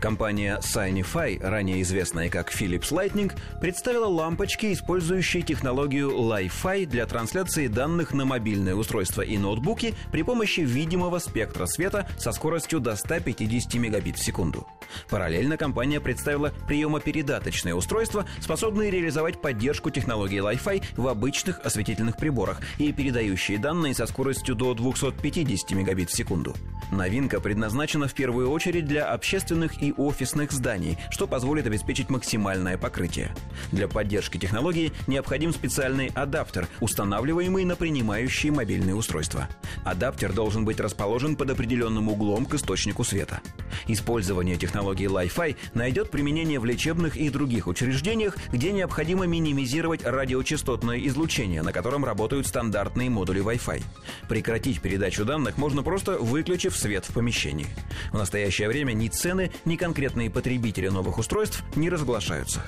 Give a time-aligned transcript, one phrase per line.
[0.00, 8.14] Компания Signify, ранее известная как Philips Lightning, представила лампочки, использующие технологию Li-Fi для трансляции данных
[8.14, 14.16] на мобильные устройства и ноутбуки при помощи видимого спектра света со скоростью до 150 мегабит
[14.16, 14.66] в секунду.
[15.10, 22.90] Параллельно компания представила приемопередаточные устройства, способные реализовать поддержку технологии Li-Fi в обычных осветительных приборах и
[22.92, 26.54] передающие данные со скоростью до 250 мегабит в секунду.
[26.90, 33.34] Новинка предназначена в первую очередь для общественных и офисных зданий, что позволит обеспечить максимальное покрытие.
[33.72, 39.48] Для поддержки технологии необходим специальный адаптер, устанавливаемый на принимающие мобильные устройства.
[39.84, 43.40] Адаптер должен быть расположен под определенным углом к источнику света.
[43.86, 51.62] Использование технологии Li-Fi найдет применение в лечебных и других учреждениях, где необходимо минимизировать радиочастотное излучение,
[51.62, 53.82] на котором работают стандартные модули Wi-Fi.
[54.28, 57.66] Прекратить передачу данных можно просто выключив свет в помещении.
[58.12, 62.60] В настоящее время ни цены, ни конкретные потребители новых устройств не разглашаются.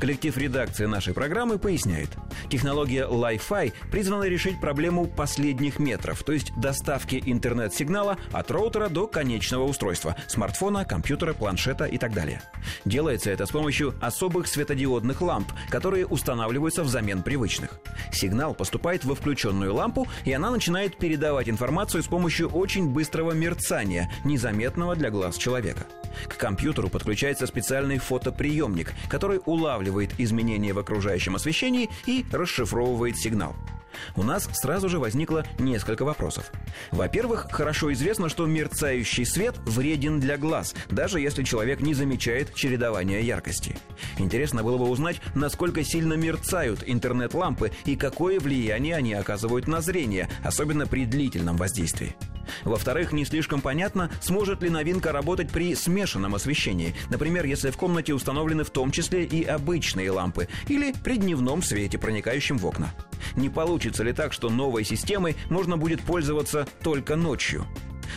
[0.00, 2.10] Коллектив редакции нашей программы поясняет.
[2.52, 9.64] Технология Li-Fi призвана решить проблему последних метров, то есть доставки интернет-сигнала от роутера до конечного
[9.64, 12.42] устройства– смартфона, компьютера, планшета и так далее.
[12.84, 17.70] Делается это с помощью особых светодиодных ламп, которые устанавливаются взамен привычных.
[18.12, 24.12] Сигнал поступает во включенную лампу, и она начинает передавать информацию с помощью очень быстрого мерцания,
[24.24, 25.86] незаметного для глаз человека.
[26.28, 33.54] К компьютеру подключается специальный фотоприемник, который улавливает изменения в окружающем освещении и расшифровывает сигнал.
[34.16, 36.50] У нас сразу же возникло несколько вопросов.
[36.90, 43.20] Во-первых, хорошо известно, что мерцающий свет вреден для глаз, даже если человек не замечает чередования
[43.20, 43.76] яркости.
[44.18, 50.28] Интересно было бы узнать, насколько сильно мерцают интернет-лампы и какое влияние они оказывают на зрение,
[50.42, 52.14] особенно при длительном воздействии.
[52.64, 58.14] Во-вторых, не слишком понятно, сможет ли новинка работать при смешанном освещении, например, если в комнате
[58.14, 62.92] установлены в том числе и обычные лампы, или при дневном свете, проникающем в окна.
[63.36, 67.66] Не получится ли так, что новой системой можно будет пользоваться только ночью?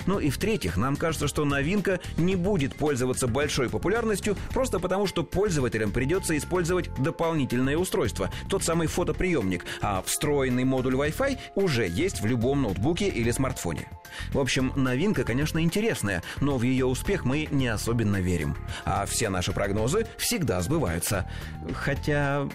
[0.06, 5.24] Ну и в-третьих, нам кажется, что новинка не будет пользоваться большой популярностью просто потому, что
[5.24, 12.26] пользователям придется использовать дополнительное устройство, тот самый фотоприемник, а встроенный модуль Wi-Fi уже есть в
[12.26, 13.90] любом ноутбуке или смартфоне.
[14.32, 18.58] В общем, новинка, конечно, интересная, но в ее успех мы не особенно верим.
[18.86, 21.30] А все наши прогнозы всегда сбываются.
[21.74, 22.48] Хотя...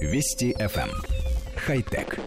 [0.00, 0.90] Вести FM.
[0.90, 0.90] Эм.
[1.56, 2.18] Хай-тек.